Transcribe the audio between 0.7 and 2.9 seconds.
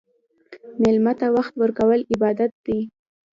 مېلمه ته وخت ورکول عبادت دی.